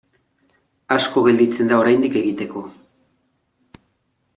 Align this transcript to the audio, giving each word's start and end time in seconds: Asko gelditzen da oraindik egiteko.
Asko 0.95 1.23
gelditzen 1.29 1.71
da 1.73 1.79
oraindik 1.83 2.19
egiteko. 2.23 2.67